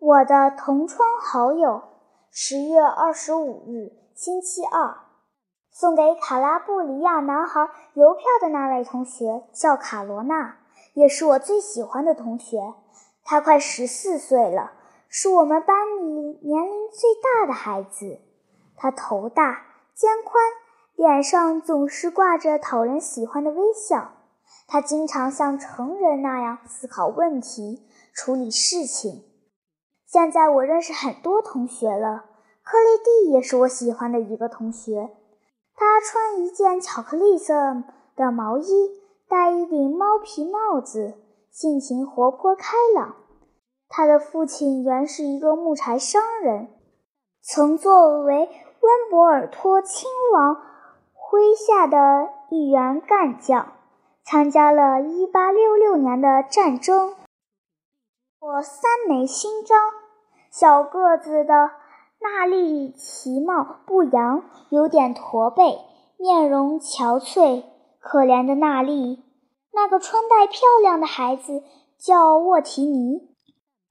[0.00, 1.82] 我的同窗好友，
[2.30, 4.96] 十月二十五日，星期二，
[5.72, 10.58] 送给卡拉布里亚男孩邮票的那位同学叫卡罗娜，
[10.94, 12.74] 也是我最喜欢的同学。
[13.24, 14.70] 他快十四岁了，
[15.08, 16.04] 是我们班里
[16.42, 18.20] 年龄最大的孩子。
[18.76, 20.44] 他头大，肩宽，
[20.94, 24.12] 脸上总是挂着讨人喜欢的微笑。
[24.68, 27.84] 他经常像成人那样思考问题，
[28.14, 29.24] 处理事情。
[30.10, 32.24] 现在我认识很多同学了，
[32.64, 35.10] 克雷蒂也是我喜欢的一个同学。
[35.74, 37.84] 他穿一件巧克力色
[38.16, 38.90] 的毛衣，
[39.28, 41.18] 戴一顶猫皮帽子，
[41.50, 43.16] 性情活泼开朗。
[43.88, 46.68] 他的父亲原是一个木材商人，
[47.42, 48.48] 曾作为。
[48.80, 50.54] 温博尔托亲王
[51.12, 53.72] 麾下的一员干将，
[54.24, 57.16] 参加了1866年的战争，
[58.38, 59.76] 获三枚勋章。
[60.58, 61.70] 小个子的
[62.20, 65.78] 娜丽其貌不扬，有点驼背，
[66.16, 67.62] 面容憔悴。
[68.00, 69.22] 可怜的娜丽，
[69.72, 71.62] 那个穿戴漂亮的孩子
[71.96, 73.28] 叫沃提尼。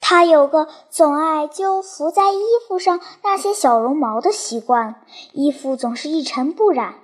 [0.02, 4.95] 他有个总爱揪伏在衣服上那些小绒毛的习惯，
[5.31, 6.95] 衣服总是一尘不染。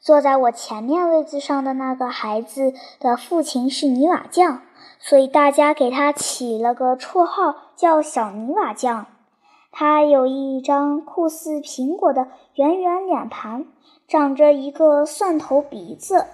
[0.00, 4.62] 坐在我前面位子上的那个孩子的父亲是泥瓦匠，
[5.02, 9.06] 所以大家给他起了个绰号叫“小泥瓦匠”。
[9.72, 13.66] 他有一张酷似苹果的圆圆脸盘，
[14.06, 16.26] 长着一个蒜头鼻子。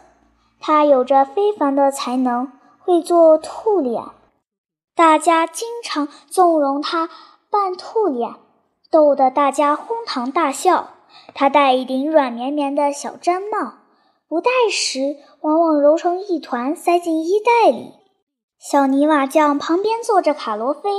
[0.59, 2.51] 他有着非凡的才能，
[2.81, 4.03] 会做兔脸。
[4.95, 7.11] 大家经常纵容他
[7.51, 8.35] 扮兔脸，
[8.91, 10.89] 逗得大家哄堂大笑。
[11.35, 13.75] 他戴一顶软绵绵的小毡帽，
[14.29, 17.93] 不戴时往往揉成一团塞进衣袋里。
[18.59, 20.91] 小泥瓦匠旁边坐着卡罗菲，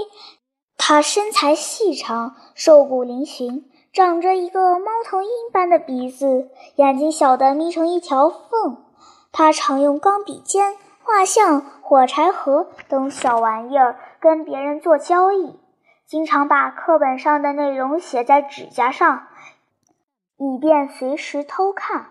[0.78, 8.86] 他身材细长，瘦骨嶙峋，长着一个猫头鹰般的鼻子，眼睛小得眯成一条缝。
[9.32, 10.76] 他常用钢笔尖。
[11.10, 15.58] 画像、火柴盒等小玩意儿跟别人做交易，
[16.06, 19.28] 经常把课本上的内容写在指甲上，
[20.36, 22.10] 以便随时偷看。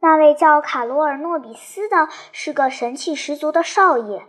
[0.00, 4.26] 那位叫卡罗尔·诺比斯的是个神气十足的少爷，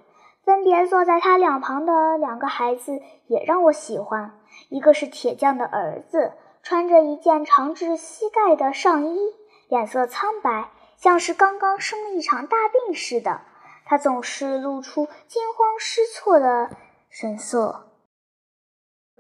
[0.48, 4.40] 分别坐在他两旁的两个孩子也让我喜欢。
[4.70, 6.32] 一个是铁匠的儿子，
[6.64, 9.20] 穿着一件长至膝盖的上衣，
[9.68, 13.42] 脸色苍白，像是刚刚生了一场大病似的。
[13.86, 16.70] 他总是露出惊慌失措的
[17.10, 17.90] 神色。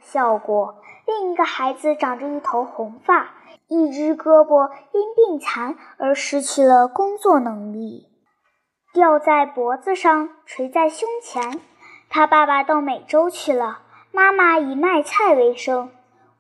[0.01, 3.33] 效果，另一个孩子长着一头红发，
[3.67, 8.07] 一只胳膊因病残而失去了工作能力，
[8.93, 11.59] 吊在脖子上，垂在胸前。
[12.09, 13.79] 他爸爸到美洲去了，
[14.11, 15.91] 妈妈以卖菜为生。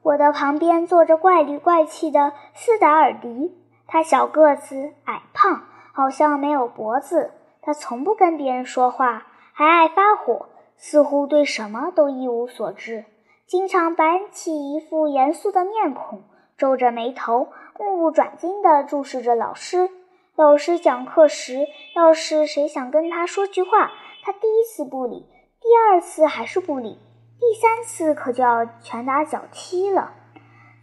[0.01, 3.55] 我的旁边坐着怪里怪气的斯达尔迪，
[3.85, 5.63] 他小个子，矮胖，
[5.93, 7.31] 好像没有脖子。
[7.61, 10.47] 他从不跟别人说话，还爱发火，
[10.77, 13.03] 似乎对什么都一无所知，
[13.45, 16.23] 经常板起一副严肃的面孔，
[16.57, 19.89] 皱着眉头，目不转睛地注视着老师。
[20.37, 25.25] 老师讲课时，要是谁想跟他说句话，他第一次不理，
[25.59, 26.99] 第二次还是不理，
[27.39, 30.13] 第三次可就要拳打脚踢了。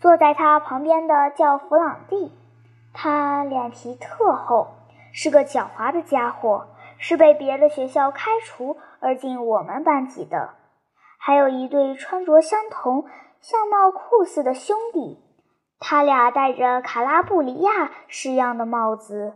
[0.00, 2.32] 坐在他旁边的叫弗朗蒂，
[2.92, 4.74] 他脸皮特厚，
[5.12, 6.66] 是个狡猾的家伙。
[6.96, 10.54] 是被别的学校开除而进我们班级的，
[11.18, 13.04] 还有一对穿着相同、
[13.40, 15.18] 相貌酷似的兄弟，
[15.78, 19.34] 他俩戴着卡拉布里亚式样的帽子，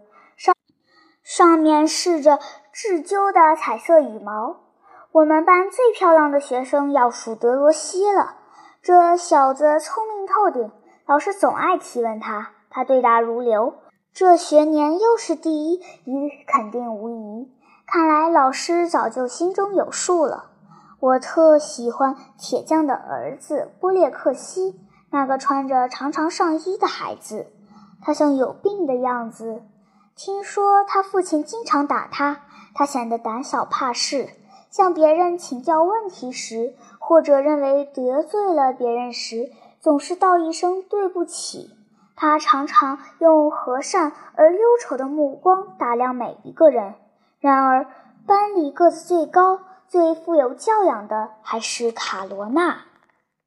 [1.39, 2.41] 上面饰着
[2.75, 4.57] 雉鸠的彩色羽毛。
[5.13, 8.39] 我们班最漂亮的学生要数德罗西了，
[8.83, 10.73] 这小子聪明透顶，
[11.07, 13.75] 老师总爱提问他，他对答如流。
[14.13, 17.49] 这学年又是第一，一肯定无疑。
[17.87, 20.51] 看来老师早就心中有数了。
[20.99, 24.81] 我特喜欢铁匠的儿子波列克西，
[25.13, 27.47] 那个穿着长长上衣的孩子，
[28.03, 29.63] 他像有病的样子。
[30.19, 32.41] 听说他父亲经常打他，
[32.75, 34.31] 他显得胆小怕事。
[34.69, 41.71] 向别人请教问题时，或者认为得罪了别人时，总是道一声对不起。
[42.17, 46.95] 他常常用和善而忧愁的目光打量每一个人。
[47.39, 47.87] 然而，
[48.27, 52.88] 班里个子最高、最富有教养的还是卡罗娜。